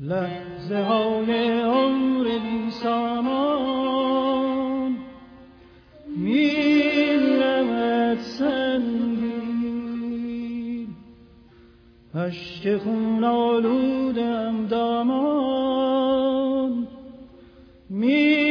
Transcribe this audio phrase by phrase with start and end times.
[0.00, 3.78] لحظه های عمر بی سامان
[6.16, 9.28] میرمد سنگین.
[12.14, 15.38] اشک خون آلودم دامان
[17.90, 18.47] می‌کند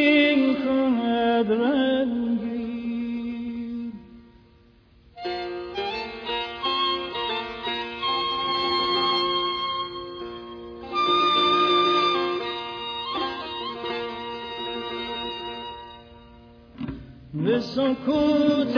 [17.59, 18.75] سکوت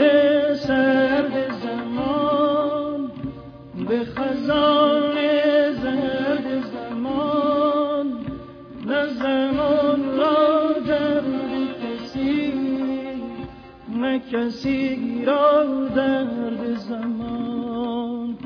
[0.54, 3.10] سرد زمان
[3.88, 5.14] به خزان
[5.72, 8.06] زرد زمان
[8.86, 11.24] نه زمان را درد
[11.82, 12.52] کسی
[14.00, 15.64] نه کسی را
[15.96, 18.36] درد زمان.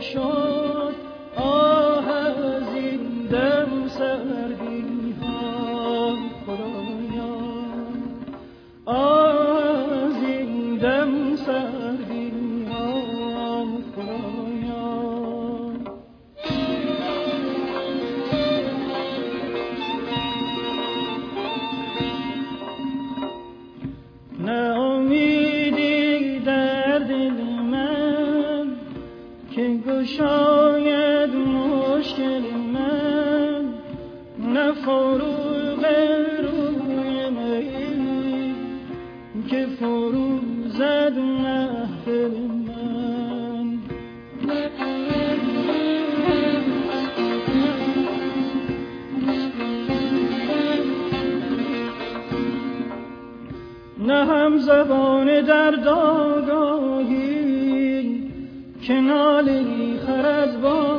[0.00, 0.91] شد.
[29.92, 32.42] که گشاید مشکل
[32.72, 33.74] من
[34.38, 35.86] نه فروغ
[36.42, 38.54] روی می
[39.50, 42.51] که فروزد محفل
[58.82, 60.92] که نالی خرد با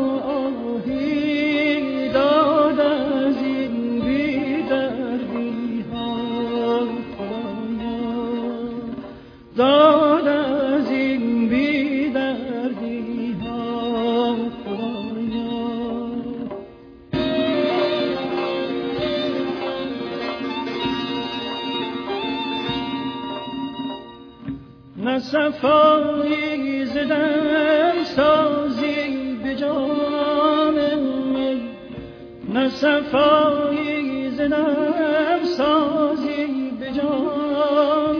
[2.13, 6.87] داد از این بی دردی ها
[9.57, 14.35] داد از این بی دردی ها
[24.97, 27.52] نه صفایی زدم
[28.15, 30.73] سازی به جام
[31.33, 31.61] می
[32.53, 32.69] نه
[34.37, 38.15] زدم سازی به جام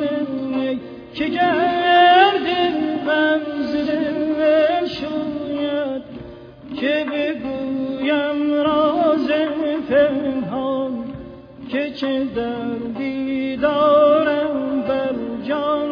[0.57, 0.79] می
[1.13, 2.47] که گرد
[3.07, 6.03] غم زده شوید
[6.75, 9.27] که بگویم راز
[9.89, 11.03] پنهان
[11.69, 15.15] که چه دردی دارم بر
[15.47, 15.82] جان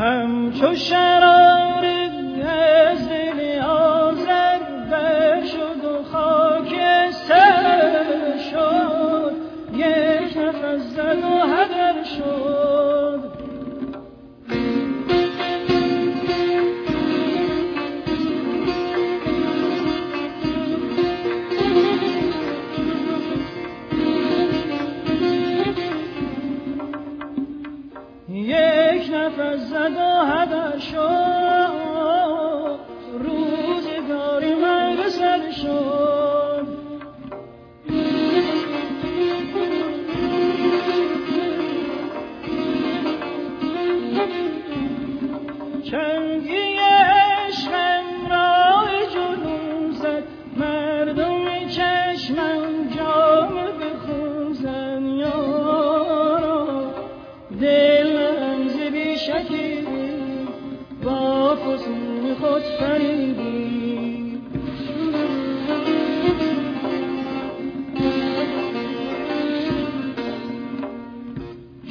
[0.00, 1.69] همچو شرار
[29.01, 31.71] یک نفس زد و هدر شد.
[33.19, 36.67] روزگاری من به سر شد
[45.83, 50.23] چنگی عشقم راه جنون زد.
[50.57, 56.81] مردم چشمم جام بخون زن یارا
[61.03, 64.41] با فسون خود فریدی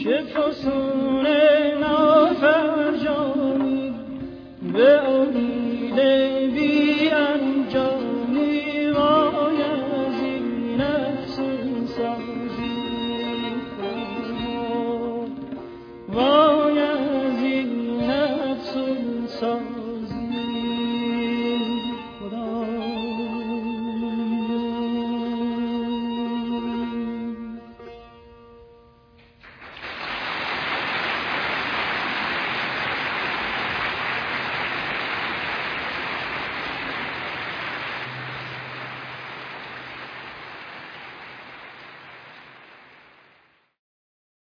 [0.04, 1.26] چه فسون
[1.80, 3.94] ناز فرجامی
[4.72, 6.39] به امید